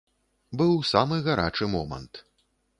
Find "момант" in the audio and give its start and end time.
1.77-2.13